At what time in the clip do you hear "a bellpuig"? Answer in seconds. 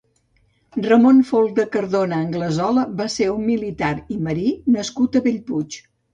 5.21-5.81